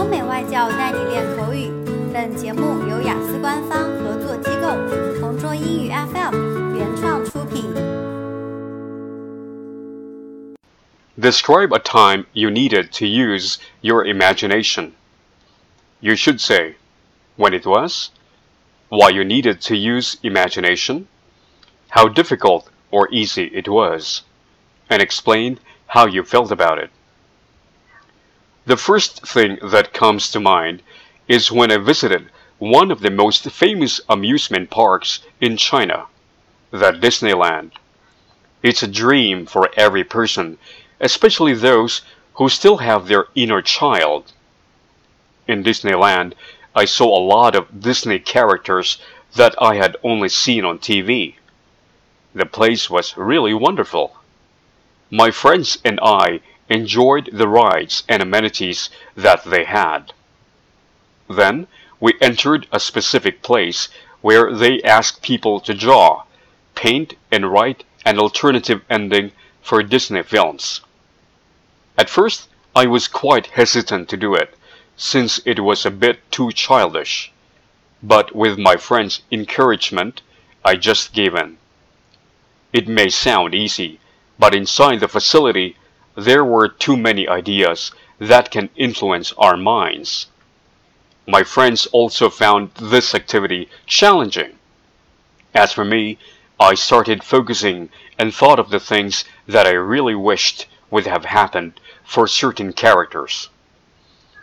[0.00, 1.70] 欧美外教带你练口语。
[2.12, 7.64] 本节目由雅思官方合作机构同桌英语 FM 原创出品。
[11.18, 14.92] Describe a time you needed to use your imagination.
[16.00, 16.76] You should say
[17.36, 18.10] when it was,
[18.88, 21.06] why you needed to use imagination,
[21.88, 24.22] how difficult or easy it was,
[24.88, 26.90] and explain how you felt about it.
[28.65, 30.83] The first thing that comes to mind
[31.27, 36.05] is when I visited one of the most famous amusement parks in China,
[36.69, 37.71] the Disneyland.
[38.61, 40.59] It's a dream for every person,
[40.99, 42.03] especially those
[42.35, 44.31] who still have their inner child.
[45.47, 46.33] In Disneyland,
[46.75, 48.99] I saw a lot of Disney characters
[49.33, 51.33] that I had only seen on TV.
[52.35, 54.17] The place was really wonderful.
[55.09, 60.13] My friends and I enjoyed the rides and amenities that they had.
[61.29, 61.67] Then
[61.99, 63.89] we entered a specific place
[64.21, 66.23] where they asked people to draw,
[66.73, 69.31] paint, and write an alternative ending
[69.61, 70.81] for Disney films.
[71.97, 74.57] At first, I was quite hesitant to do it,
[74.95, 77.31] since it was a bit too childish.
[78.01, 80.21] But with my friend's encouragement,
[80.63, 81.57] I just gave in.
[82.71, 83.99] It may sound easy,
[84.39, 85.75] but inside the facility
[86.15, 90.27] there were too many ideas that can influence our minds.
[91.25, 94.57] My friends also found this activity challenging.
[95.53, 96.17] As for me,
[96.59, 101.79] I started focusing and thought of the things that I really wished would have happened
[102.03, 103.49] for certain characters.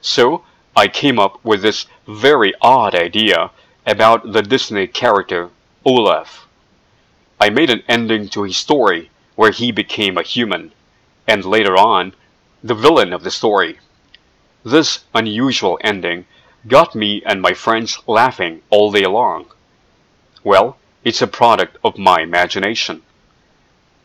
[0.00, 0.44] So
[0.76, 3.50] I came up with this very odd idea
[3.86, 5.50] about the Disney character
[5.84, 6.46] Olaf.
[7.40, 10.72] I made an ending to his story where he became a human
[11.27, 12.13] and later on,
[12.63, 13.79] the villain of the story.
[14.63, 16.25] This unusual ending
[16.67, 19.45] got me and my friends laughing all day long.
[20.43, 23.01] Well, it's a product of my imagination.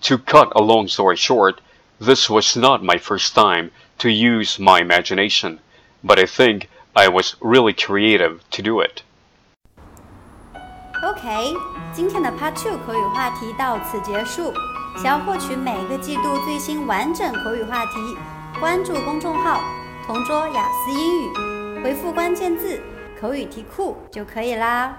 [0.02, 1.60] To cut a long story short,
[1.98, 5.58] this was not my first time to use my imagination,
[6.02, 9.02] but I think I was really creative to do it.
[11.02, 11.54] OK，
[11.92, 14.52] 今天的 Part Two 口语话题到此结束。
[14.97, 18.17] 想要获取每个季度最新完整口语话题，
[18.59, 19.61] 关注公众号
[20.05, 21.29] “同桌雅思英语”，
[21.81, 22.81] 回复关键字
[23.19, 24.97] “口语题库”就可以啦。